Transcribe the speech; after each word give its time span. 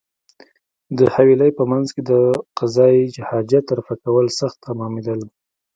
د 0.97 0.99
حویلۍ 1.13 1.51
په 1.57 1.63
مېنځ 1.69 1.87
کې 1.95 2.01
د 2.11 2.11
قضای 2.59 2.97
حاجت 3.29 3.65
رفع 3.77 3.95
کول 4.03 4.25
سخت 4.39 4.57
تمامېدل. 4.67 5.19